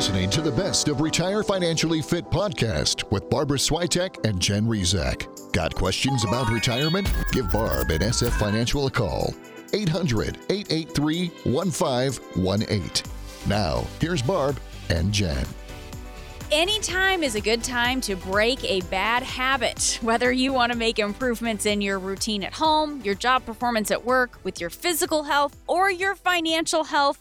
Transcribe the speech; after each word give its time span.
listening 0.00 0.30
to 0.30 0.40
the 0.40 0.50
best 0.52 0.88
of 0.88 1.02
Retire 1.02 1.42
Financially 1.42 2.00
Fit 2.00 2.24
podcast 2.30 3.10
with 3.10 3.28
Barbara 3.28 3.58
Swiatek 3.58 4.26
and 4.26 4.40
Jen 4.40 4.64
Rizak. 4.64 5.52
Got 5.52 5.74
questions 5.74 6.24
about 6.24 6.50
retirement? 6.50 7.12
Give 7.32 7.52
Barb 7.52 7.90
and 7.90 8.00
SF 8.00 8.30
Financial 8.38 8.86
a 8.86 8.90
call. 8.90 9.34
800 9.74 10.38
883 10.48 11.26
1518. 11.44 13.12
Now, 13.46 13.86
here's 14.00 14.22
Barb 14.22 14.58
and 14.88 15.12
Jen. 15.12 15.44
Anytime 16.50 17.22
is 17.22 17.34
a 17.34 17.40
good 17.42 17.62
time 17.62 18.00
to 18.00 18.16
break 18.16 18.64
a 18.64 18.80
bad 18.88 19.22
habit. 19.22 19.98
Whether 20.00 20.32
you 20.32 20.54
want 20.54 20.72
to 20.72 20.78
make 20.78 20.98
improvements 20.98 21.66
in 21.66 21.82
your 21.82 21.98
routine 21.98 22.42
at 22.42 22.54
home, 22.54 23.02
your 23.02 23.14
job 23.14 23.44
performance 23.44 23.90
at 23.90 24.02
work, 24.02 24.38
with 24.44 24.62
your 24.62 24.70
physical 24.70 25.24
health, 25.24 25.54
or 25.66 25.90
your 25.90 26.14
financial 26.14 26.84
health, 26.84 27.18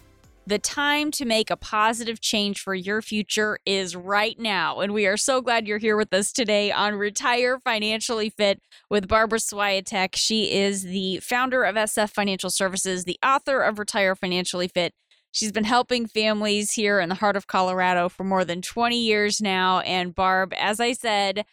the 0.50 0.58
time 0.60 1.12
to 1.12 1.26
make 1.26 1.52
a 1.52 1.56
positive 1.56 2.20
change 2.20 2.60
for 2.60 2.74
your 2.74 3.04
future 3.04 3.60
is 3.68 3.96
right 3.96 4.38
now. 4.40 4.80
And 4.80 4.96
we 4.96 5.06
are 5.06 5.16
so 5.16 5.42
glad 5.42 5.68
you're 5.68 5.78
here 5.78 5.96
with 5.96 6.12
us 6.12 6.34
today 6.34 6.72
on 6.72 6.96
Retire 6.96 7.60
Financially 7.60 8.32
Fit 8.32 8.60
with 8.90 9.08
Barbara 9.08 9.38
Swiatek. 9.38 10.16
She 10.16 10.52
is 10.52 10.82
the 10.82 11.18
founder 11.18 11.64
of 11.64 11.76
SF 11.76 12.10
Financial 12.10 12.50
Services, 12.50 13.04
the 13.04 13.20
author 13.24 13.62
of 13.62 13.78
Retire 13.78 14.16
Financially 14.16 14.68
Fit. 14.68 14.94
She's 15.32 15.52
been 15.52 15.66
helping 15.66 16.08
families 16.08 16.74
here 16.74 17.00
in 17.00 17.10
the 17.10 17.16
heart 17.16 17.36
of 17.36 17.46
Colorado 17.46 18.10
for 18.10 18.24
more 18.24 18.44
than 18.44 18.64
20 18.64 19.00
years 19.00 19.40
now. 19.40 19.82
And 19.82 20.16
Barb, 20.16 20.52
as 20.58 20.80
I 20.80 20.94
said, 20.94 21.46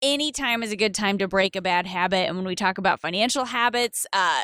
anytime 0.00 0.62
is 0.62 0.70
a 0.70 0.76
good 0.76 0.94
time 0.94 1.18
to 1.18 1.26
break 1.26 1.56
a 1.56 1.60
bad 1.60 1.88
habit. 1.88 2.28
And 2.28 2.36
when 2.36 2.46
we 2.46 2.54
talk 2.54 2.78
about 2.78 3.00
financial 3.00 3.46
habits, 3.46 4.06
uh, 4.12 4.42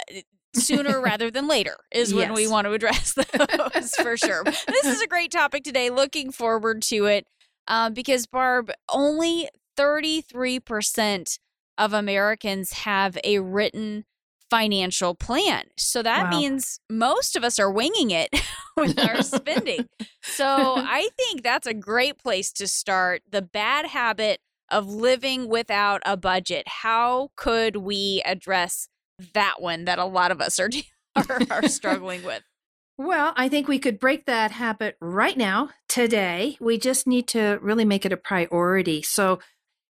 sooner 0.54 1.00
rather 1.00 1.30
than 1.30 1.48
later 1.48 1.76
is 1.90 2.14
when 2.14 2.32
we 2.32 2.46
want 2.46 2.66
to 2.66 2.72
address 2.72 3.14
those 3.32 3.90
for 3.96 4.16
sure. 4.16 4.44
This 4.44 4.84
is 4.84 5.00
a 5.00 5.06
great 5.06 5.30
topic 5.30 5.64
today. 5.64 5.90
Looking 5.90 6.32
forward 6.32 6.82
to 6.82 7.06
it 7.06 7.26
uh, 7.68 7.90
because, 7.90 8.26
Barb, 8.26 8.70
only 8.88 9.48
33% 9.76 11.38
of 11.78 11.92
Americans 11.92 12.72
have 12.72 13.18
a 13.24 13.40
written 13.40 14.04
financial 14.50 15.14
plan. 15.14 15.64
So 15.76 16.02
that 16.02 16.24
wow. 16.24 16.30
means 16.30 16.78
most 16.88 17.34
of 17.34 17.44
us 17.44 17.58
are 17.58 17.70
winging 17.70 18.10
it 18.10 18.28
with 18.76 18.98
our 18.98 19.22
spending. 19.22 19.88
So 20.22 20.46
I 20.76 21.08
think 21.16 21.42
that's 21.42 21.66
a 21.66 21.74
great 21.74 22.18
place 22.18 22.52
to 22.52 22.68
start. 22.68 23.22
The 23.30 23.42
bad 23.42 23.86
habit 23.86 24.40
of 24.70 24.88
living 24.88 25.48
without 25.48 26.02
a 26.06 26.16
budget. 26.16 26.64
How 26.66 27.30
could 27.36 27.76
we 27.76 28.22
address 28.24 28.88
that 29.34 29.60
one 29.60 29.84
that 29.84 29.98
a 29.98 30.04
lot 30.04 30.30
of 30.30 30.40
us 30.40 30.58
are 30.58 30.70
are, 31.16 31.40
are 31.50 31.68
struggling 31.68 32.22
with? 32.22 32.42
Well, 32.96 33.32
I 33.36 33.48
think 33.48 33.66
we 33.66 33.80
could 33.80 33.98
break 33.98 34.26
that 34.26 34.52
habit 34.52 34.96
right 35.00 35.36
now, 35.36 35.70
today. 35.88 36.56
We 36.60 36.78
just 36.78 37.08
need 37.08 37.26
to 37.26 37.58
really 37.60 37.84
make 37.84 38.06
it 38.06 38.12
a 38.12 38.16
priority. 38.16 39.02
So, 39.02 39.40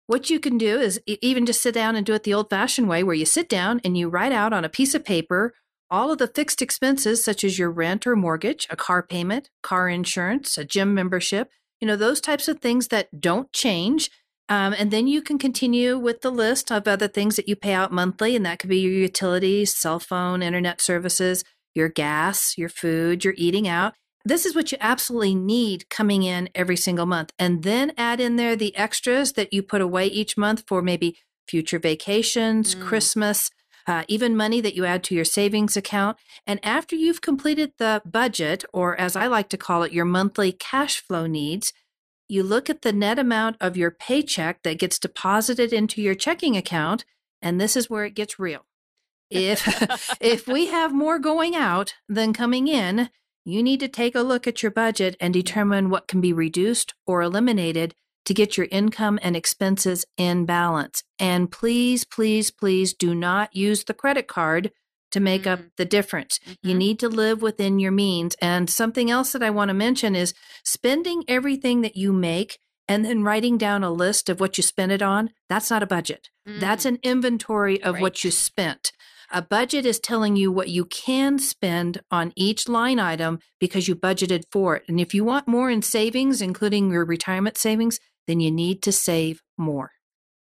what 0.08 0.30
you 0.30 0.38
can 0.38 0.58
do 0.58 0.82
is 0.82 1.00
even 1.08 1.46
just 1.46 1.62
sit 1.62 1.74
down 1.74 1.96
and 1.96 2.06
do 2.06 2.14
it 2.14 2.24
the 2.24 2.34
old 2.34 2.50
fashioned 2.50 2.90
way, 2.90 3.02
where 3.04 3.16
you 3.16 3.26
sit 3.26 3.48
down 3.48 3.80
and 3.86 3.98
you 3.98 4.10
write 4.10 4.34
out 4.34 4.52
on 4.52 4.66
a 4.66 4.70
piece 4.70 4.94
of 4.96 5.06
paper 5.06 5.54
all 5.92 6.12
of 6.12 6.18
the 6.18 6.28
fixed 6.28 6.62
expenses, 6.62 7.24
such 7.24 7.44
as 7.44 7.58
your 7.58 7.72
rent 7.72 8.06
or 8.06 8.16
mortgage, 8.16 8.68
a 8.70 8.76
car 8.76 9.02
payment, 9.02 9.50
car 9.64 9.90
insurance, 9.90 10.58
a 10.58 10.66
gym 10.66 10.94
membership, 10.94 11.50
you 11.80 11.88
know, 11.88 11.96
those 11.96 12.22
types 12.22 12.48
of 12.48 12.60
things 12.60 12.90
that 12.90 13.22
don't 13.22 13.52
change 13.54 14.10
um, 14.50 14.74
and 14.78 14.92
then 14.92 15.08
you 15.08 15.22
can 15.22 15.38
continue 15.38 15.98
with 15.98 16.22
the 16.22 16.32
list 16.32 16.72
of 16.72 16.88
other 16.88 17.08
things 17.08 17.36
that 17.36 17.48
you 17.48 17.56
pay 17.56 17.74
out 17.74 17.92
monthly, 17.92 18.36
and 18.36 18.46
that 18.46 18.60
could 18.60 18.70
be 18.70 18.80
your 18.80 18.92
utilities, 18.92 19.76
cell 19.76 20.00
phone, 20.00 20.42
internet 20.42 20.82
services, 20.82 21.44
your 21.76 21.88
gas, 21.88 22.58
your 22.58 22.70
food, 22.70 23.24
your 23.24 23.36
eating 23.38 23.68
out. 23.68 23.94
This 24.26 24.46
is 24.46 24.56
what 24.56 24.72
you 24.72 24.78
absolutely 24.82 25.36
need 25.36 25.90
coming 25.90 26.24
in 26.24 26.50
every 26.54 26.76
single 26.76 27.06
month. 27.06 27.32
And 27.40 27.64
then 27.64 27.94
add 27.96 28.20
in 28.20 28.36
there 28.36 28.56
the 28.56 28.76
extras 28.76 29.34
that 29.34 29.54
you 29.54 29.64
put 29.64 29.82
away 29.82 30.08
each 30.08 30.36
month 30.36 30.64
for 30.68 30.82
maybe 30.82 31.18
future 31.48 31.80
vacations, 31.80 32.76
mm. 32.76 32.82
Christmas, 32.82 33.50
uh, 33.88 34.04
even 34.08 34.36
money 34.36 34.62
that 34.62 34.76
you 34.76 34.86
add 34.86 35.04
to 35.06 35.16
your 35.16 35.26
savings 35.26 35.78
account. 35.78 36.18
And 36.46 36.60
after 36.64 36.96
you've 36.96 37.22
completed 37.22 37.72
the 37.78 38.02
budget, 38.06 38.66
or 38.74 39.00
as 39.00 39.16
I 39.16 39.28
like 39.28 39.50
to 39.50 39.58
call 39.58 39.84
it, 39.84 39.94
your 39.94 40.06
monthly 40.06 40.52
cash 40.52 41.02
flow 41.02 41.26
needs, 41.26 41.72
you 42.30 42.44
look 42.44 42.70
at 42.70 42.84
the 42.84 42.94
net 42.94 43.20
amount 43.20 43.58
of 43.60 43.76
your 43.76 43.92
paycheck 43.92 44.64
that 44.64 44.80
gets 44.80 45.00
deposited 45.00 45.74
into 45.74 46.02
your 46.02 46.16
checking 46.16 46.56
account, 46.56 47.04
and 47.42 47.60
this 47.60 47.76
is 47.76 47.90
where 47.90 48.06
it 48.06 48.16
gets 48.16 48.40
real. 48.40 48.66
If 49.30 50.18
if 50.22 50.48
we 50.48 50.68
have 50.68 50.94
more 50.94 51.20
going 51.20 51.56
out 51.56 51.96
than 52.08 52.32
coming 52.32 52.68
in, 52.68 53.10
you 53.46 53.64
need 53.64 53.80
to 53.80 53.88
take 53.88 54.16
a 54.16 54.22
look 54.22 54.48
at 54.48 54.62
your 54.62 54.72
budget 54.72 55.18
and 55.20 55.34
determine 55.34 55.90
what 55.90 56.08
can 56.08 56.22
be 56.22 56.32
reduced 56.32 56.94
or 57.08 57.22
eliminated 57.22 57.96
to 58.26 58.34
get 58.34 58.58
your 58.58 58.68
income 58.70 59.18
and 59.24 59.36
expenses 59.36 60.06
in 60.16 60.46
balance. 60.46 61.04
And 61.18 61.52
please, 61.52 62.06
please, 62.06 62.52
please 62.52 62.94
do 62.94 63.16
not 63.16 63.56
use 63.56 63.86
the 63.86 63.94
credit 63.94 64.28
card 64.28 64.72
to 65.12 65.20
make 65.20 65.48
up 65.48 65.60
the 65.78 65.86
difference. 65.86 66.40
Mm-hmm. 66.40 66.68
You 66.70 66.76
need 66.76 67.00
to 67.00 67.10
live 67.10 67.42
within 67.42 67.80
your 67.80 67.92
means. 67.92 68.36
And 68.42 68.70
something 68.70 69.10
else 69.10 69.32
that 69.32 69.44
I 69.44 69.50
want 69.50 69.70
to 69.70 69.74
mention 69.74 70.16
is 70.16 70.34
spending 70.64 71.24
everything 71.28 71.82
that 71.82 71.96
you 71.96 72.14
make 72.14 72.60
and 72.88 73.06
then 73.06 73.24
writing 73.24 73.58
down 73.58 73.84
a 73.84 73.92
list 73.92 74.30
of 74.30 74.40
what 74.40 74.58
you 74.58 74.64
spend 74.64 74.92
it 74.92 75.02
on. 75.02 75.30
That's 75.48 75.70
not 75.70 75.84
a 75.84 75.88
budget. 75.88 76.30
Mm-hmm. 76.48 76.60
That's 76.60 76.86
an 76.86 77.00
inventory 77.04 77.82
of 77.82 77.96
right. 77.96 78.02
what 78.02 78.24
you 78.24 78.32
spent. 78.32 78.92
A 79.32 79.44
budget 79.44 79.86
is 79.86 80.00
telling 80.00 80.36
you 80.36 80.52
what 80.52 80.70
you 80.70 80.86
can 80.86 81.38
spend 81.38 82.02
on 82.10 82.34
each 82.36 82.68
line 82.68 82.98
item 82.98 83.40
because 83.60 83.88
you 83.88 83.96
budgeted 83.96 84.44
for 84.52 84.78
it. 84.78 84.84
And 84.88 85.00
if 85.00 85.14
you 85.14 85.24
want 85.24 85.48
more 85.48 85.70
in 85.70 85.84
savings, 85.84 86.42
including 86.42 86.92
your 86.92 87.06
retirement 87.06 87.56
savings, 87.56 88.00
then 88.26 88.40
you 88.40 88.50
need 88.50 88.82
to 88.84 88.92
save 88.92 89.44
more. 89.56 89.92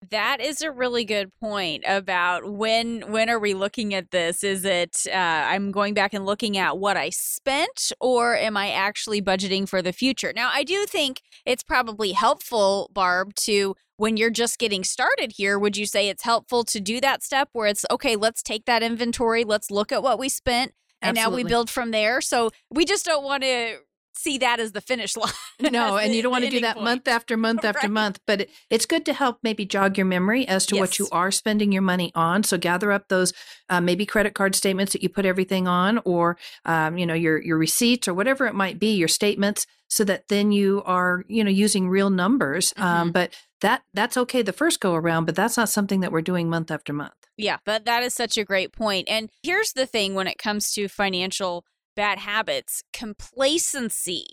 That 0.10 0.42
is 0.42 0.62
a 0.62 0.72
really 0.72 1.06
good 1.06 1.32
point 1.40 1.84
about 1.86 2.52
when 2.52 3.12
when 3.12 3.30
are 3.30 3.38
we 3.38 3.54
looking 3.54 3.94
at 3.94 4.10
this? 4.10 4.44
Is 4.44 4.66
it 4.66 4.98
uh, 5.08 5.16
I'm 5.16 5.72
going 5.72 5.94
back 5.94 6.14
and 6.16 6.26
looking 6.26 6.58
at 6.58 6.80
what 6.80 6.98
I 6.98 7.12
spent, 7.12 7.92
or 8.02 8.36
am 8.36 8.58
I 8.58 8.72
actually 8.72 9.22
budgeting 9.22 9.70
for 9.70 9.82
the 9.84 9.94
future? 9.94 10.34
Now, 10.36 10.50
I 10.52 10.64
do 10.64 10.86
think 10.88 11.22
it's 11.46 11.62
probably 11.62 12.14
helpful, 12.14 12.90
Barb, 12.94 13.36
to 13.42 13.76
when 13.98 14.18
you're 14.18 14.32
just 14.32 14.58
getting 14.58 14.84
started 14.84 15.34
here. 15.38 15.60
Would 15.60 15.78
you 15.78 15.86
say 15.86 16.10
it's 16.10 16.24
helpful 16.24 16.64
to 16.64 16.80
do 16.80 17.00
that 17.02 17.22
step 17.22 17.50
where 17.54 17.68
it's 17.68 17.86
okay? 17.92 18.16
Let's 18.16 18.42
take 18.42 18.66
that 18.66 18.82
inventory. 18.82 19.44
Let's 19.44 19.70
look 19.70 19.92
at 19.92 20.02
what 20.02 20.18
we 20.18 20.30
spent, 20.30 20.74
and 21.04 21.16
Absolutely. 21.16 21.44
now 21.44 21.46
we 21.46 21.48
build 21.48 21.70
from 21.70 21.92
there. 21.92 22.22
So 22.22 22.50
we 22.72 22.86
just 22.86 23.06
don't 23.06 23.24
want 23.24 23.44
to 23.44 23.78
see 24.22 24.38
that 24.40 24.60
as 24.60 24.72
the 24.72 24.82
finish 24.82 25.16
line. 25.18 25.32
No, 25.60 25.98
and 25.98 26.14
you 26.14 26.22
don't 26.22 26.32
want 26.32 26.44
to 26.44 26.50
do 26.50 26.62
that 26.62 26.76
point. 26.76 26.84
month 26.84 27.08
after 27.08 27.38
month 27.38 27.66
after 27.66 27.88
right. 27.88 27.92
month, 27.92 28.20
but 28.26 28.42
it, 28.42 28.50
it's 28.70 28.86
good 28.86 29.06
to 29.06 29.14
help 29.14 29.40
maybe 29.44 29.66
jog 29.66 29.98
your 29.98 30.06
memory 30.06 30.48
as 30.48 30.66
to 30.68 30.76
yes. 30.76 30.82
what 30.82 31.00
you 31.00 31.08
are 31.12 31.32
spending 31.32 31.72
your 31.72 31.82
money 31.82 32.12
on. 32.16 32.44
So 32.44 32.58
gather 32.58 32.92
up 32.92 33.08
those 33.08 33.34
uh, 33.70 33.82
maybe 33.82 34.06
credit 34.06 34.34
card 34.34 34.56
statements 34.56 34.94
that 34.94 35.04
you 35.04 35.10
put 35.10 35.26
everything 35.26 35.68
on, 35.68 36.00
or 36.06 36.38
um, 36.66 36.98
you 36.98 37.06
know 37.06 37.14
your 37.14 37.42
your 37.42 37.58
receipts 37.58 38.08
or 38.08 38.14
whatever 38.14 38.48
it 38.48 38.56
might 38.56 38.80
be, 38.80 38.96
your 38.96 39.08
statements, 39.08 39.66
so 39.88 40.04
that 40.04 40.28
then 40.28 40.52
you 40.52 40.82
are 40.86 41.24
you 41.28 41.44
know 41.44 41.52
using 41.52 41.90
real 41.90 42.10
numbers. 42.10 42.74
Um, 42.78 42.84
mm-hmm. 42.84 43.02
Um, 43.02 43.12
but 43.12 43.34
that 43.62 43.84
that's 43.94 44.18
okay 44.18 44.42
the 44.42 44.54
first 44.54 44.80
go 44.80 44.96
around, 44.96 45.26
but 45.26 45.36
that's 45.36 45.58
not 45.58 45.70
something 45.70 46.02
that 46.02 46.12
we're 46.12 46.22
doing 46.22 46.50
month 46.50 46.72
after 46.72 46.94
month. 46.94 47.14
Yeah, 47.38 47.58
but 47.66 47.86
that 47.86 48.04
is 48.04 48.14
such 48.14 48.38
a 48.38 48.44
great 48.44 48.74
point. 48.74 49.08
And 49.10 49.30
here's 49.42 49.74
the 49.74 49.86
thing 49.86 50.14
when 50.16 50.28
it 50.28 50.38
comes 50.38 50.74
to 50.74 50.88
financial 50.88 51.66
bad 52.02 52.18
habits, 52.18 52.82
complacency 52.94 54.26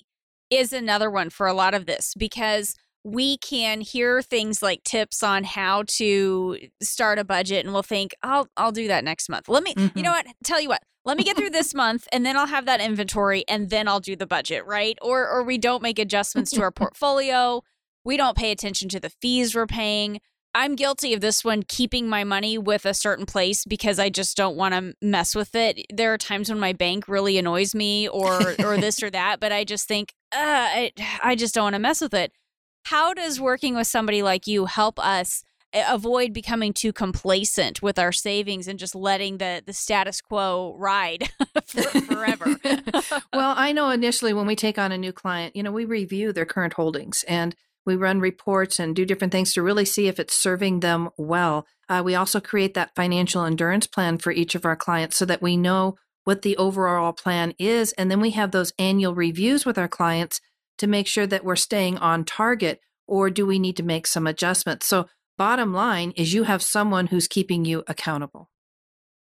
is 0.48 0.72
another 0.72 1.10
one 1.10 1.28
for 1.28 1.46
a 1.46 1.52
lot 1.52 1.74
of 1.74 1.84
this 1.84 2.14
because 2.16 2.74
we 3.04 3.36
can 3.36 3.82
hear 3.82 4.22
things 4.22 4.62
like 4.62 4.82
tips 4.84 5.22
on 5.22 5.44
how 5.44 5.84
to 5.86 6.56
start 6.82 7.18
a 7.18 7.24
budget 7.24 7.66
and 7.66 7.74
we'll 7.74 7.82
think 7.82 8.14
I'll 8.22 8.48
I'll 8.56 8.72
do 8.72 8.88
that 8.88 9.04
next 9.04 9.28
month. 9.28 9.50
Let 9.50 9.62
me 9.62 9.74
mm-hmm. 9.74 9.98
you 9.98 10.02
know 10.02 10.12
what? 10.12 10.24
Tell 10.42 10.58
you 10.58 10.70
what. 10.70 10.80
Let 11.04 11.18
me 11.18 11.24
get 11.24 11.36
through 11.36 11.50
this 11.50 11.74
month 11.74 12.08
and 12.10 12.24
then 12.24 12.38
I'll 12.38 12.46
have 12.46 12.64
that 12.64 12.80
inventory 12.80 13.44
and 13.46 13.68
then 13.68 13.86
I'll 13.86 14.00
do 14.00 14.16
the 14.16 14.26
budget, 14.26 14.64
right? 14.64 14.96
Or 15.02 15.28
or 15.28 15.42
we 15.42 15.58
don't 15.58 15.82
make 15.82 15.98
adjustments 15.98 16.50
to 16.52 16.62
our 16.62 16.72
portfolio. 16.82 17.60
We 18.02 18.16
don't 18.16 18.34
pay 18.34 18.50
attention 18.50 18.88
to 18.88 19.00
the 19.00 19.10
fees 19.10 19.54
we're 19.54 19.66
paying. 19.66 20.20
I'm 20.58 20.74
guilty 20.74 21.14
of 21.14 21.20
this 21.20 21.44
one, 21.44 21.62
keeping 21.62 22.08
my 22.08 22.24
money 22.24 22.58
with 22.58 22.84
a 22.84 22.92
certain 22.92 23.26
place 23.26 23.64
because 23.64 24.00
I 24.00 24.08
just 24.08 24.36
don't 24.36 24.56
want 24.56 24.74
to 24.74 24.92
mess 25.00 25.36
with 25.36 25.54
it. 25.54 25.86
There 25.94 26.12
are 26.12 26.18
times 26.18 26.48
when 26.48 26.58
my 26.58 26.72
bank 26.72 27.06
really 27.06 27.38
annoys 27.38 27.76
me 27.76 28.08
or 28.08 28.56
or 28.58 28.76
this 28.76 29.00
or 29.00 29.08
that, 29.12 29.38
but 29.38 29.52
I 29.52 29.62
just 29.62 29.86
think, 29.86 30.14
uh, 30.34 30.40
I, 30.40 30.92
I 31.22 31.36
just 31.36 31.54
don't 31.54 31.62
want 31.62 31.74
to 31.74 31.78
mess 31.78 32.00
with 32.00 32.12
it. 32.12 32.32
How 32.86 33.14
does 33.14 33.40
working 33.40 33.76
with 33.76 33.86
somebody 33.86 34.20
like 34.20 34.48
you 34.48 34.64
help 34.64 34.98
us 34.98 35.44
eh, 35.72 35.84
avoid 35.88 36.32
becoming 36.32 36.72
too 36.72 36.92
complacent 36.92 37.80
with 37.80 37.96
our 37.96 38.10
savings 38.10 38.66
and 38.66 38.80
just 38.80 38.96
letting 38.96 39.38
the 39.38 39.62
the 39.64 39.72
status 39.72 40.20
quo 40.20 40.74
ride 40.76 41.30
for, 41.66 41.82
forever? 41.82 42.56
well, 43.32 43.54
I 43.56 43.70
know 43.70 43.90
initially 43.90 44.32
when 44.32 44.48
we 44.48 44.56
take 44.56 44.76
on 44.76 44.90
a 44.90 44.98
new 44.98 45.12
client, 45.12 45.54
you 45.54 45.62
know, 45.62 45.70
we 45.70 45.84
review 45.84 46.32
their 46.32 46.46
current 46.46 46.72
holdings 46.72 47.24
and 47.28 47.54
we 47.88 47.96
run 47.96 48.20
reports 48.20 48.78
and 48.78 48.94
do 48.94 49.06
different 49.06 49.32
things 49.32 49.54
to 49.54 49.62
really 49.62 49.86
see 49.86 50.06
if 50.08 50.20
it's 50.20 50.36
serving 50.36 50.80
them 50.80 51.08
well. 51.16 51.66
Uh, 51.88 52.02
we 52.04 52.14
also 52.14 52.38
create 52.38 52.74
that 52.74 52.94
financial 52.94 53.44
endurance 53.44 53.86
plan 53.86 54.18
for 54.18 54.30
each 54.30 54.54
of 54.54 54.66
our 54.66 54.76
clients 54.76 55.16
so 55.16 55.24
that 55.24 55.40
we 55.40 55.56
know 55.56 55.96
what 56.24 56.42
the 56.42 56.56
overall 56.58 57.14
plan 57.14 57.54
is. 57.58 57.92
And 57.94 58.10
then 58.10 58.20
we 58.20 58.32
have 58.32 58.50
those 58.50 58.74
annual 58.78 59.14
reviews 59.14 59.64
with 59.64 59.78
our 59.78 59.88
clients 59.88 60.40
to 60.76 60.86
make 60.86 61.06
sure 61.06 61.26
that 61.26 61.44
we're 61.44 61.56
staying 61.56 61.96
on 61.96 62.24
target 62.24 62.80
or 63.06 63.30
do 63.30 63.46
we 63.46 63.58
need 63.58 63.78
to 63.78 63.82
make 63.82 64.06
some 64.06 64.26
adjustments? 64.26 64.86
So, 64.86 65.06
bottom 65.38 65.72
line 65.72 66.10
is 66.10 66.34
you 66.34 66.42
have 66.42 66.62
someone 66.62 67.06
who's 67.06 67.26
keeping 67.26 67.64
you 67.64 67.82
accountable. 67.86 68.50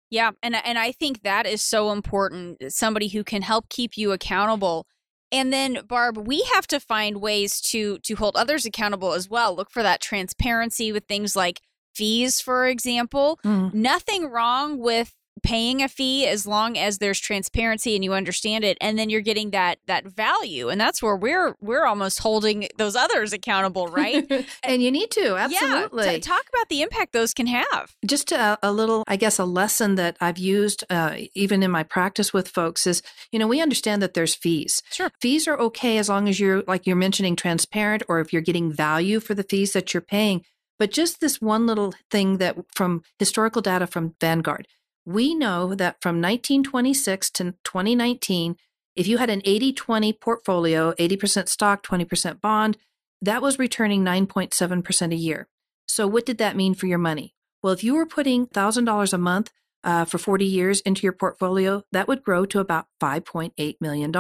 Yeah, 0.10 0.32
and 0.42 0.56
and 0.56 0.80
I 0.80 0.92
think 0.92 1.22
that 1.22 1.46
is 1.46 1.62
so 1.62 1.92
important. 1.92 2.74
Somebody 2.74 3.10
who 3.10 3.24
can 3.24 3.44
help 3.44 3.70
keep 3.70 3.98
you 3.98 4.12
accountable. 4.12 4.88
And 5.32 5.52
then 5.52 5.80
Barb, 5.88 6.18
we 6.18 6.44
have 6.54 6.68
to 6.68 6.80
find 6.80 7.22
ways 7.22 7.60
to 7.62 8.00
to 8.00 8.16
hold 8.16 8.36
others 8.36 8.66
accountable 8.66 9.14
as 9.14 9.30
well. 9.30 9.56
Look 9.56 9.72
for 9.72 9.84
that 9.84 10.02
transparency 10.02 10.92
with 10.92 11.06
things 11.06 11.36
like 11.36 11.62
fees, 11.94 12.42
for 12.42 12.68
example. 12.68 13.40
Mm. 13.44 13.74
Nothing 13.74 14.30
wrong 14.30 14.78
with 14.78 15.14
paying 15.46 15.84
a 15.84 15.88
fee 15.88 16.26
as 16.26 16.48
long 16.48 16.76
as 16.76 16.98
there's 16.98 17.20
transparency 17.20 17.94
and 17.94 18.04
you 18.04 18.14
understand 18.14 18.64
it 18.64 18.78
and 18.82 18.98
then 18.98 19.12
you're 19.12 19.22
getting 19.22 19.52
that 19.52 19.78
that 19.86 20.06
value 20.06 20.70
and 20.70 20.82
that's 20.82 21.04
where 21.04 21.16
we're 21.16 21.56
we're 21.62 21.86
almost 21.86 22.20
holding 22.20 22.68
those 22.78 22.96
others 22.96 23.32
accountable 23.32 23.88
right? 23.88 24.26
And 24.64 24.82
you 24.82 24.92
need 24.92 25.12
to 25.12 25.36
absolutely 25.36 26.06
yeah, 26.06 26.12
t- 26.14 26.20
talk 26.20 26.44
about 26.50 26.70
the 26.70 26.82
impact 26.82 27.14
those 27.14 27.34
can 27.34 27.46
have. 27.46 27.94
Just 28.06 28.32
a, 28.32 28.58
a 28.64 28.72
little 28.72 29.04
i 29.08 29.16
guess 29.16 29.38
a 29.38 29.46
lesson 29.46 29.96
that 29.96 30.18
i've 30.20 30.40
used 30.40 30.84
uh, 30.90 31.16
even 31.36 31.62
in 31.62 31.70
my 31.70 31.84
practice 31.84 32.34
with 32.34 32.48
folks 32.48 32.88
is 32.88 33.04
you 33.32 33.38
know 33.38 33.48
we 33.48 33.62
understand 33.62 34.02
that 34.02 34.16
there's 34.16 34.34
fees. 34.34 34.82
Sure. 34.92 35.12
Fees 35.22 35.48
are 35.48 35.60
okay 35.60 35.98
as 36.00 36.10
long 36.10 36.28
as 36.28 36.40
you're 36.40 36.64
like 36.64 36.88
you're 36.88 36.96
mentioning 36.96 37.36
transparent 37.36 38.02
or 38.08 38.20
if 38.20 38.34
you're 38.34 38.42
getting 38.42 38.72
value 38.72 39.20
for 39.20 39.36
the 39.36 39.44
fees 39.44 39.74
that 39.74 39.94
you're 39.94 40.02
paying 40.02 40.44
but 40.78 40.92
just 40.92 41.22
this 41.22 41.42
one 41.42 41.66
little 41.66 41.94
thing 42.12 42.38
that 42.38 42.58
from 42.74 43.02
historical 43.20 43.62
data 43.62 43.88
from 43.88 44.16
vanguard 44.20 44.68
we 45.06 45.36
know 45.36 45.76
that 45.76 46.02
from 46.02 46.22
1926 46.22 47.30
to 47.32 47.44
2019, 47.64 48.58
if 48.96 49.08
you 49.08 49.18
had 49.18 49.30
an 49.30 49.42
80 49.46 49.74
20 49.74 50.14
portfolio, 50.14 50.94
80% 50.94 51.50
stock, 51.50 51.86
20% 51.86 52.42
bond, 52.42 52.78
that 53.22 53.42
was 53.42 53.60
returning 53.60 54.04
9.7% 54.04 55.12
a 55.12 55.16
year. 55.16 55.48
So, 55.88 56.08
what 56.08 56.26
did 56.26 56.38
that 56.40 56.56
mean 56.56 56.74
for 56.74 56.88
your 56.88 56.98
money? 56.98 57.36
Well, 57.62 57.74
if 57.74 57.84
you 57.84 57.96
were 57.96 58.06
putting 58.06 58.48
$1,000 58.48 59.14
a 59.14 59.18
month 59.18 59.52
uh, 59.84 60.06
for 60.06 60.18
40 60.18 60.46
years 60.46 60.82
into 60.82 61.04
your 61.04 61.14
portfolio, 61.14 61.84
that 61.92 62.08
would 62.08 62.24
grow 62.24 62.46
to 62.46 62.60
about 62.60 62.88
$5.8 63.02 63.76
million. 63.80 64.12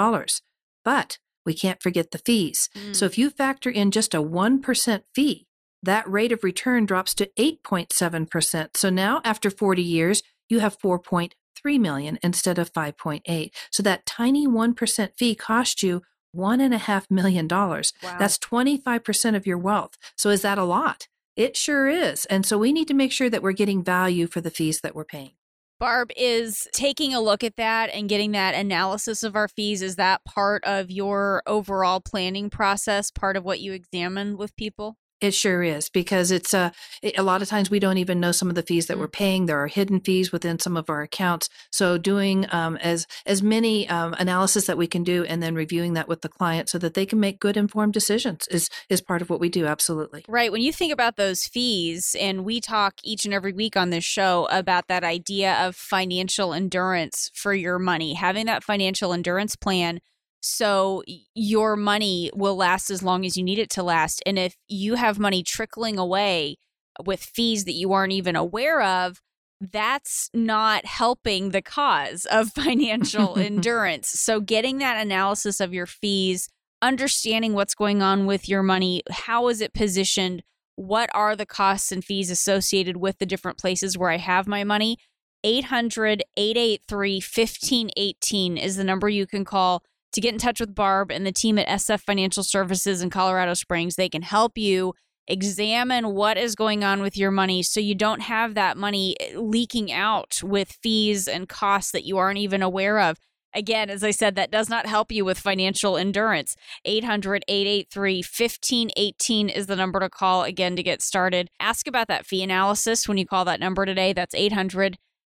But 0.83 1.17
we 1.45 1.53
can't 1.53 1.81
forget 1.81 2.11
the 2.11 2.17
fees. 2.19 2.69
Mm. 2.75 2.95
So, 2.95 3.05
if 3.05 3.17
you 3.17 3.29
factor 3.29 3.69
in 3.69 3.91
just 3.91 4.13
a 4.13 4.21
1% 4.21 5.03
fee, 5.13 5.47
that 5.85 6.09
rate 6.09 6.31
of 6.31 6.43
return 6.43 6.85
drops 6.85 7.13
to 7.15 7.29
8.7%. 7.37 8.75
So 8.75 8.89
now, 8.89 9.21
after 9.23 9.49
40 9.49 9.81
years, 9.81 10.23
you 10.49 10.59
have 10.59 10.79
4.3 10.79 11.79
million 11.79 12.19
instead 12.21 12.57
of 12.59 12.71
5.8. 12.71 13.51
So 13.71 13.83
that 13.83 14.05
tiny 14.05 14.47
1% 14.47 15.09
fee 15.17 15.35
cost 15.35 15.83
you 15.83 16.01
one 16.31 16.59
and 16.59 16.73
a 16.73 16.77
half 16.77 17.09
million 17.09 17.47
dollars. 17.47 17.93
Wow. 18.03 18.17
That's 18.19 18.37
25% 18.37 19.35
of 19.35 19.47
your 19.47 19.57
wealth. 19.57 19.97
So 20.15 20.29
is 20.29 20.41
that 20.41 20.57
a 20.57 20.63
lot? 20.63 21.07
It 21.35 21.57
sure 21.57 21.87
is. 21.87 22.25
And 22.25 22.45
so 22.45 22.57
we 22.57 22.71
need 22.71 22.87
to 22.89 22.93
make 22.93 23.11
sure 23.11 23.29
that 23.29 23.41
we're 23.41 23.53
getting 23.53 23.83
value 23.83 24.27
for 24.27 24.41
the 24.41 24.51
fees 24.51 24.81
that 24.81 24.95
we're 24.95 25.05
paying. 25.05 25.31
Barb 25.77 26.11
is 26.15 26.69
taking 26.71 27.13
a 27.13 27.19
look 27.19 27.43
at 27.43 27.57
that 27.57 27.89
and 27.89 28.07
getting 28.07 28.31
that 28.31 28.55
analysis 28.55 29.23
of 29.23 29.35
our 29.35 29.49
fees. 29.49 29.81
Is 29.81 29.97
that 29.97 30.23
part 30.23 30.63
of 30.63 30.89
your 30.89 31.43
overall 31.45 31.99
planning 31.99 32.49
process, 32.49 33.11
part 33.11 33.35
of 33.35 33.43
what 33.43 33.59
you 33.59 33.73
examine 33.73 34.37
with 34.37 34.55
people? 34.55 34.97
It 35.25 35.33
sure 35.33 35.63
is 35.63 35.89
because 35.89 36.29
it's 36.29 36.53
a 36.53 36.71
uh, 37.03 37.09
a 37.17 37.23
lot 37.23 37.41
of 37.41 37.47
times 37.47 37.71
we 37.71 37.79
don't 37.79 37.97
even 37.97 38.19
know 38.19 38.31
some 38.31 38.47
of 38.47 38.53
the 38.53 38.61
fees 38.61 38.85
that 38.85 38.99
we're 38.99 39.07
mm. 39.07 39.13
paying. 39.13 39.45
There 39.47 39.59
are 39.59 39.65
hidden 39.65 39.99
fees 39.99 40.31
within 40.31 40.59
some 40.59 40.77
of 40.77 40.87
our 40.87 41.01
accounts. 41.01 41.49
So 41.71 41.97
doing 41.97 42.45
um, 42.51 42.77
as 42.77 43.07
as 43.25 43.41
many 43.41 43.89
um, 43.89 44.13
analysis 44.19 44.67
that 44.67 44.77
we 44.77 44.85
can 44.85 45.03
do, 45.03 45.23
and 45.23 45.41
then 45.41 45.55
reviewing 45.55 45.93
that 45.93 46.07
with 46.07 46.21
the 46.21 46.29
client 46.29 46.69
so 46.69 46.77
that 46.77 46.93
they 46.93 47.07
can 47.07 47.19
make 47.19 47.39
good 47.39 47.57
informed 47.57 47.93
decisions 47.93 48.47
is 48.51 48.69
is 48.87 49.01
part 49.01 49.23
of 49.23 49.31
what 49.31 49.39
we 49.39 49.49
do. 49.49 49.65
Absolutely 49.65 50.23
right. 50.27 50.51
When 50.51 50.61
you 50.61 50.71
think 50.71 50.93
about 50.93 51.15
those 51.15 51.45
fees, 51.45 52.15
and 52.19 52.45
we 52.45 52.61
talk 52.61 52.93
each 53.03 53.25
and 53.25 53.33
every 53.33 53.51
week 53.51 53.75
on 53.75 53.89
this 53.89 54.05
show 54.05 54.47
about 54.51 54.87
that 54.89 55.03
idea 55.03 55.55
of 55.55 55.75
financial 55.75 56.53
endurance 56.53 57.31
for 57.33 57.55
your 57.55 57.79
money, 57.79 58.13
having 58.13 58.45
that 58.45 58.63
financial 58.63 59.11
endurance 59.11 59.55
plan 59.55 60.01
so 60.45 61.01
your 61.33 61.75
money 61.75 62.29
will 62.35 62.55
last 62.55 62.91
as 62.91 63.01
long 63.01 63.25
as 63.25 63.35
you 63.35 63.43
need 63.43 63.57
it 63.57 63.71
to 63.71 63.81
last. 63.81 64.21
And 64.27 64.37
if 64.37 64.55
you 64.67 64.93
have 64.93 65.17
money 65.17 65.41
trickling 65.41 65.97
away 65.97 66.57
with 67.03 67.23
fees 67.23 67.65
that 67.65 67.73
you 67.73 67.93
aren't 67.93 68.13
even 68.13 68.35
aware 68.35 68.83
of, 68.83 69.21
that's 69.59 70.29
not 70.35 70.85
helping 70.85 71.49
the 71.49 71.63
cause 71.63 72.27
of 72.29 72.49
financial 72.55 73.39
endurance. 73.39 74.09
So, 74.09 74.39
getting 74.39 74.77
that 74.77 75.03
analysis 75.03 75.59
of 75.59 75.73
your 75.73 75.87
fees, 75.87 76.47
understanding 76.79 77.53
what's 77.53 77.73
going 77.73 78.03
on 78.03 78.27
with 78.27 78.47
your 78.47 78.61
money, 78.61 79.01
how 79.09 79.47
is 79.47 79.61
it 79.61 79.73
positioned, 79.73 80.43
what 80.75 81.09
are 81.15 81.35
the 81.35 81.47
costs 81.47 81.91
and 81.91 82.05
fees 82.05 82.29
associated 82.29 82.97
with 82.97 83.17
the 83.17 83.25
different 83.25 83.57
places 83.57 83.97
where 83.97 84.11
I 84.11 84.17
have 84.17 84.47
my 84.47 84.63
money. 84.63 84.97
800 85.43 86.23
883 86.37 87.15
1518 87.15 88.57
is 88.57 88.75
the 88.75 88.83
number 88.83 89.09
you 89.09 89.25
can 89.25 89.43
call 89.45 89.83
to 90.15 90.21
get 90.21 90.33
in 90.33 90.39
touch 90.39 90.61
with 90.61 90.73
Barb 90.73 91.11
and 91.11 91.25
the 91.25 91.31
team 91.31 91.59
at 91.59 91.67
SF 91.67 91.99
Financial 92.01 92.41
Services 92.41 93.01
in 93.01 93.09
Colorado 93.09 93.53
Springs. 93.53 93.95
They 93.95 94.09
can 94.09 94.21
help 94.21 94.57
you 94.57 94.93
examine 95.27 96.13
what 96.13 96.37
is 96.37 96.55
going 96.55 96.85
on 96.85 97.01
with 97.01 97.17
your 97.17 97.31
money 97.31 97.61
so 97.61 97.81
you 97.81 97.95
don't 97.95 98.21
have 98.21 98.53
that 98.53 98.77
money 98.77 99.17
eh, 99.19 99.37
leaking 99.37 99.91
out 99.91 100.39
with 100.41 100.77
fees 100.81 101.27
and 101.27 101.49
costs 101.49 101.91
that 101.91 102.05
you 102.05 102.17
aren't 102.17 102.37
even 102.37 102.61
aware 102.61 102.99
of. 102.99 103.17
Again, 103.53 103.89
as 103.89 104.03
I 104.05 104.11
said, 104.11 104.35
that 104.35 104.51
does 104.51 104.69
not 104.69 104.85
help 104.85 105.11
you 105.11 105.25
with 105.25 105.37
financial 105.37 105.97
endurance. 105.97 106.55
800 106.85 107.43
883 107.47 108.17
1518 108.17 109.49
is 109.49 109.67
the 109.67 109.75
number 109.75 109.99
to 109.99 110.09
call 110.09 110.43
again 110.43 110.77
to 110.77 110.83
get 110.83 111.01
started. 111.01 111.49
Ask 111.59 111.87
about 111.87 112.07
that 112.07 112.25
fee 112.25 112.43
analysis 112.43 113.07
when 113.07 113.17
you 113.17 113.25
call 113.25 113.43
that 113.45 113.59
number 113.59 113.85
today. 113.85 114.13
That's 114.13 114.35
800 114.35 114.97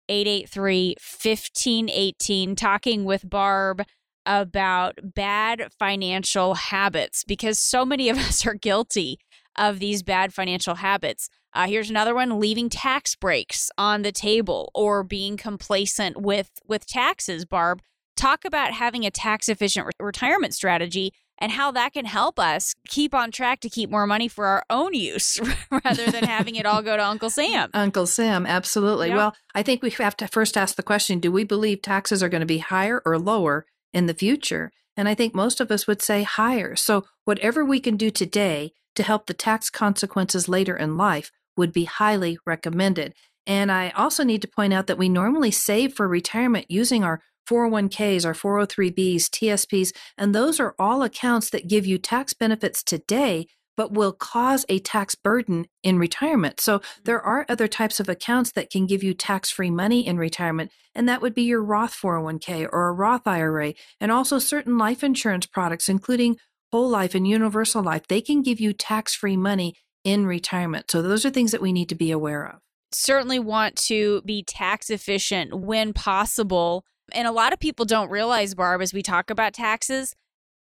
883 0.10 0.96
1518. 1.00 2.56
Talking 2.56 3.06
with 3.06 3.30
Barb 3.30 3.84
about 4.26 5.00
bad 5.04 5.68
financial 5.78 6.56
habits 6.56 7.24
because 7.24 7.60
so 7.60 7.86
many 7.86 8.10
of 8.10 8.18
us 8.18 8.46
are 8.46 8.54
guilty 8.54 9.20
of 9.58 9.80
these 9.80 10.04
bad 10.04 10.34
financial 10.34 10.76
habits. 10.76 11.30
Uh, 11.54 11.68
here's 11.68 11.90
another 11.90 12.14
one: 12.14 12.40
leaving 12.40 12.70
tax 12.70 13.16
breaks 13.16 13.70
on 13.78 14.02
the 14.02 14.12
table 14.12 14.72
or 14.74 15.04
being 15.04 15.38
complacent 15.38 16.22
with 16.22 16.50
with 16.68 16.86
taxes. 16.86 17.46
Barb, 17.46 17.82
talk 18.16 18.46
about 18.46 18.74
having 18.74 19.06
a 19.06 19.12
tax 19.12 19.48
efficient 19.48 19.86
re- 19.86 19.92
retirement 20.00 20.54
strategy 20.54 21.14
and 21.38 21.52
how 21.52 21.72
that 21.72 21.94
can 21.94 22.06
help 22.06 22.40
us 22.40 22.74
keep 22.88 23.14
on 23.14 23.32
track 23.32 23.60
to 23.62 23.70
keep 23.70 23.90
more 23.90 24.08
money 24.08 24.28
for 24.28 24.46
our 24.46 24.64
own 24.70 24.94
use 24.94 25.40
rather 25.84 26.10
than 26.10 26.24
having 26.24 26.56
it 26.56 26.66
all 26.66 26.82
go 26.82 26.96
to 26.96 27.06
Uncle 27.06 27.30
Sam. 27.30 27.70
Uncle 27.74 28.06
Sam, 28.06 28.46
absolutely. 28.46 29.10
Well, 29.10 29.36
I 29.54 29.64
think 29.64 29.82
we 29.82 29.90
have 29.92 30.18
to 30.18 30.28
first 30.28 30.58
ask 30.58 30.76
the 30.76 30.84
question 30.84 31.20
do 31.20 31.32
we 31.32 31.44
believe 31.44 31.82
taxes 31.82 32.24
are 32.24 32.30
going 32.30 32.42
to 32.42 32.46
be 32.46 32.60
higher 32.60 33.02
or 33.06 33.20
lower 33.20 33.66
in 33.96 34.06
the 34.06 34.14
future. 34.14 34.72
And 34.96 35.10
I 35.10 35.16
think 35.16 35.34
most 35.34 35.60
of 35.60 35.72
us 35.72 35.88
would 35.88 36.02
say 36.02 36.24
higher. 36.24 36.76
So, 36.76 37.06
whatever 37.24 37.66
we 37.66 37.80
can 37.80 37.98
do 37.98 38.12
today 38.12 38.74
to 38.96 39.04
help 39.04 39.26
the 39.26 39.34
tax 39.34 39.70
consequences 39.70 40.48
later 40.48 40.76
in 40.76 40.98
life 40.98 41.32
would 41.58 41.74
be 41.74 41.86
highly 41.86 42.38
recommended. 42.46 43.14
And 43.48 43.72
I 43.72 43.90
also 43.92 44.24
need 44.24 44.42
to 44.42 44.48
point 44.48 44.74
out 44.74 44.88
that 44.88 44.98
we 44.98 45.10
normally 45.10 45.52
save 45.52 45.94
for 45.94 46.08
retirement 46.08 46.66
using 46.70 47.04
our 47.04 47.22
401ks, 47.50 48.26
our 48.26 48.34
403bs, 48.34 49.24
TSPs, 49.30 49.92
and 50.18 50.34
those 50.34 50.60
are 50.60 50.76
all 50.80 51.04
accounts 51.04 51.50
that 51.52 51.68
give 51.68 51.86
you 51.86 51.98
tax 51.98 52.34
benefits 52.34 52.84
today 52.84 53.48
but 53.78 53.92
will 53.92 54.14
cause 54.14 54.66
a 54.70 54.80
tax 54.80 55.16
burden 55.16 55.66
in 55.84 56.00
retirement. 56.00 56.60
So 56.60 56.82
there 57.04 57.20
mm-hmm. 57.20 57.30
are 57.30 57.46
other 57.50 57.68
types 57.68 58.00
of 58.00 58.10
accounts 58.10 58.52
that 58.52 58.70
can 58.70 58.86
give 58.86 59.04
you 59.04 59.14
tax 59.14 59.50
free 59.50 59.72
money 59.72 60.06
in 60.06 60.18
retirement, 60.18 60.72
and 60.94 61.08
that 61.10 61.22
would 61.22 61.34
be 61.34 61.44
your 61.44 61.64
Roth 61.64 61.96
401k 61.96 62.68
or 62.72 62.88
a 62.88 62.94
Roth 62.94 63.28
IRA, 63.28 63.74
and 64.00 64.12
also 64.12 64.40
certain 64.40 64.78
life 64.78 65.04
insurance 65.04 65.46
products, 65.46 65.90
including 65.90 66.38
whole 66.72 66.90
life 66.90 67.16
and 67.16 67.28
universal 67.28 67.82
life. 67.82 68.08
They 68.08 68.22
can 68.22 68.42
give 68.42 68.60
you 68.60 68.74
tax 68.74 69.14
free 69.14 69.38
money 69.38 69.76
in 70.04 70.26
retirement. 70.26 70.92
So 70.92 71.02
those 71.02 71.26
are 71.26 71.30
things 71.30 71.52
that 71.52 71.62
we 71.62 71.74
need 71.74 71.90
to 71.90 71.96
be 71.96 72.12
aware 72.12 72.46
of. 72.48 72.60
Certainly 72.92 73.40
want 73.40 73.76
to 73.88 74.22
be 74.24 74.44
tax 74.44 74.90
efficient 74.90 75.54
when 75.54 75.94
possible. 75.94 76.86
And 77.12 77.28
a 77.28 77.32
lot 77.32 77.54
of 77.54 77.60
people 77.60 77.86
don't 77.86 78.10
realize, 78.10 78.56
Barb, 78.56 78.82
as 78.82 78.94
we 78.94 79.02
talk 79.02 79.30
about 79.30 79.54
taxes, 79.54 80.16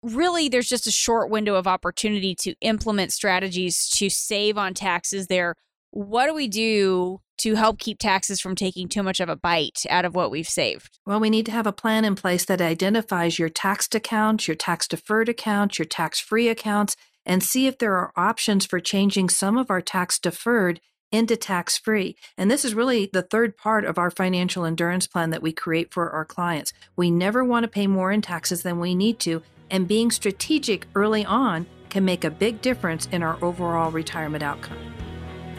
really 0.03 0.50
there's 0.50 0.70
just 0.70 0.88
a 0.88 0.91
short 0.91 1.29
window 1.29 1.55
of 1.55 1.67
opportunity 1.67 2.36
to 2.36 2.55
implement 2.62 3.13
strategies 3.13 3.88
to 3.89 4.10
save 4.10 4.58
on 4.58 4.74
taxes 4.74 5.27
there. 5.27 5.55
What 5.91 6.27
do 6.27 6.34
we 6.34 6.48
do 6.48 7.22
to 7.39 7.55
help 7.55 7.79
keep 7.79 8.00
taxes 8.00 8.39
from 8.39 8.55
taking 8.55 8.88
too 8.88 9.03
much 9.03 9.20
of 9.20 9.27
a 9.27 9.36
bite 9.36 9.84
out 9.89 10.05
of 10.05 10.15
what 10.15 10.31
we've 10.31 10.48
saved? 10.48 11.00
Well, 11.05 11.20
we 11.20 11.29
need 11.29 11.46
to 11.48 11.51
have 11.51 11.67
a 11.67 11.74
plan 11.74 12.05
in 12.05 12.15
place 12.15 12.46
that 12.46 12.62
identifies 12.62 13.39
your 13.39 13.50
taxed 13.50 13.96
accounts, 13.96 14.48
your 14.48 14.55
tax 14.55 14.88
deferred 14.88 15.27
accounts, 15.27 15.79
your 15.79 15.86
tax 15.86 16.20
free 16.20 16.50
accounts, 16.50 16.96
and 17.25 17.43
see 17.43 17.67
if 17.67 17.77
there 17.77 17.96
are 17.96 18.13
options 18.15 18.65
for 18.65 18.79
changing 18.79 19.29
some 19.29 19.58
of 19.58 19.70
our 19.70 19.81
tax 19.81 20.17
deferred 20.17 20.79
into 21.12 21.36
tax 21.36 21.77
free. 21.77 22.15
And 22.38 22.50
this 22.50 22.63
is 22.63 22.74
really 22.74 23.10
the 23.12 23.22
third 23.22 23.58
part 23.58 23.86
of 23.86 23.98
our 23.98 24.10
financial 24.10 24.63
endurance 24.63 25.08
plan 25.08 25.29
that 25.31 25.41
we 25.41 25.51
create 25.51 25.93
for 25.93 26.10
our 26.10 26.25
clients. 26.25 26.72
We 26.96 27.12
never 27.12 27.43
want 27.43 27.63
to 27.63 27.67
pay 27.67 27.86
more 27.86 28.12
in 28.12 28.22
taxes 28.22 28.63
than 28.63 28.79
we 28.79 28.96
need 28.96 29.20
to, 29.22 29.41
and 29.71 29.87
being 29.87 30.11
strategic 30.11 30.85
early 30.93 31.25
on 31.25 31.65
can 31.89 32.05
make 32.05 32.23
a 32.23 32.29
big 32.29 32.61
difference 32.61 33.07
in 33.11 33.23
our 33.23 33.43
overall 33.43 33.91
retirement 33.91 34.43
outcome. 34.43 34.77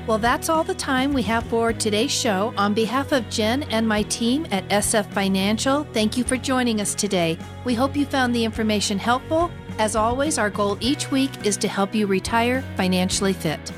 Well, 0.07 0.19
that's 0.19 0.49
all 0.49 0.65
the 0.65 0.75
time 0.75 1.13
we 1.13 1.23
have 1.23 1.45
for 1.45 1.73
today's 1.73 2.11
show. 2.11 2.53
On 2.57 2.75
behalf 2.75 3.13
of 3.13 3.29
Jen 3.31 3.63
and 3.65 3.87
my 3.87 4.03
team 4.05 4.47
at 4.51 4.69
SF 4.69 5.13
Financial, 5.13 5.85
thank 5.93 6.17
you 6.17 6.25
for 6.25 6.37
joining 6.37 6.81
us 6.81 6.95
today. 6.95 7.39
We 7.65 7.75
hope 7.75 7.97
you 7.97 8.05
found 8.05 8.35
the 8.35 8.45
information 8.45 8.99
helpful. 8.99 9.51
As 9.79 9.95
always, 9.95 10.39
our 10.39 10.51
goal 10.51 10.77
each 10.81 11.11
week 11.11 11.47
is 11.47 11.57
to 11.59 11.69
help 11.69 11.95
you 11.95 12.07
retire 12.07 12.63
financially 12.77 13.33
fit. 13.33 13.73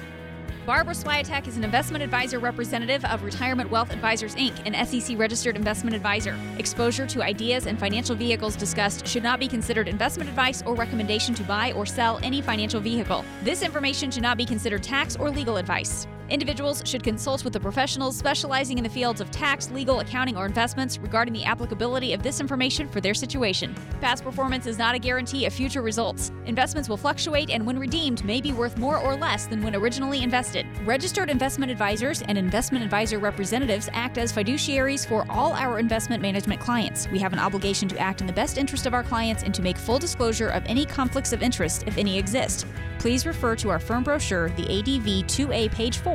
Barbara 0.67 0.95
Swiatek 0.95 1.47
is 1.47 1.59
an 1.59 1.65
investment 1.65 2.03
advisor 2.03 2.39
representative 2.39 3.05
of 3.05 3.23
Retirement 3.23 3.71
Wealth 3.71 3.93
Advisors 3.93 4.35
Inc., 4.37 4.55
an 4.65 4.87
SEC 4.87 5.19
registered 5.19 5.57
investment 5.57 5.95
advisor. 5.95 6.39
Exposure 6.57 7.07
to 7.07 7.23
ideas 7.23 7.67
and 7.67 7.79
financial 7.79 8.17
vehicles 8.17 8.57
discussed 8.57 9.07
should 9.07 9.23
not 9.23 9.39
be 9.39 9.47
considered 9.47 9.89
investment 9.89 10.31
advice 10.31 10.63
or 10.63 10.75
recommendation 10.75 11.35
to 11.35 11.43
buy 11.43 11.73
or 11.73 11.85
sell 11.85 12.19
any 12.23 12.41
financial 12.41 12.81
vehicle. 12.81 13.27
This 13.43 13.61
information 13.61 14.11
should 14.11 14.23
not 14.23 14.39
be 14.39 14.47
considered 14.47 14.83
tax 14.83 15.17
or 15.17 15.29
legal 15.29 15.59
advice. 15.59 16.07
Individuals 16.31 16.83
should 16.87 17.03
consult 17.03 17.45
with 17.45 17.53
the 17.53 17.61
professionals 17.61 18.17
specializing 18.17 18.79
in 18.79 18.85
the 18.85 18.89
fields 18.89 19.21
of 19.21 19.31
tax, 19.31 19.71
legal, 19.71 20.01
accounting, 20.01 20.39
or 20.39 20.47
investments 20.47 20.99
regarding 20.99 21.35
the 21.35 21.45
applicability 21.45 22.15
of 22.15 22.23
this 22.23 22.41
information 22.41 22.89
for 22.89 23.03
their 23.03 23.13
situation. 23.13 23.75
Past 24.01 24.25
performance 24.25 24.67
is 24.67 24.79
not 24.79 24.95
a 24.95 24.99
guarantee 24.99 25.45
of 25.45 25.53
future 25.53 25.83
results. 25.83 26.33
Investments 26.47 26.89
will 26.89 26.97
fluctuate 26.97 27.51
and, 27.51 27.67
when 27.67 27.79
redeemed, 27.79 28.25
may 28.25 28.41
be 28.41 28.55
worth 28.55 28.79
more 28.79 28.99
or 28.99 29.15
less 29.17 29.47
than 29.47 29.63
when 29.63 29.77
originally 29.77 30.23
invested. 30.23 30.67
Registered 30.87 31.29
investment 31.29 31.71
advisors 31.71 32.23
and 32.23 32.39
investment 32.39 32.83
advisor 32.83 33.19
representatives 33.19 33.91
act 33.93 34.17
as 34.17 34.33
fiduciaries 34.33 35.07
for 35.07 35.27
all 35.29 35.53
our 35.53 35.79
investment 35.79 36.23
management 36.23 36.61
clients. 36.61 37.07
We 37.11 37.19
have 37.19 37.35
an 37.35 37.39
obligation 37.39 37.87
to 37.89 37.99
act 37.99 38.23
in 38.23 38.27
the 38.27 38.33
best 38.33 38.57
interest 38.57 38.87
of 38.87 38.95
our 38.95 39.03
clients 39.03 39.43
and 39.43 39.55
to 39.55 39.61
make 39.61 39.77
full 39.77 39.99
disclosure 39.99 40.49
of 40.49 40.63
any 40.65 40.87
conflicts 40.87 41.35
of 41.35 41.43
interest, 41.43 41.85
if 41.87 41.99
any 41.99 42.19
exist. 42.19 42.67
Please 42.99 43.27
refer 43.27 43.55
to 43.57 43.69
our 43.69 43.79
firm 43.79 44.03
brochure, 44.03 44.49
the 44.51 44.63
ADV 44.63 45.27
2A, 45.27 45.71
page 45.71 45.99
4 45.99 46.15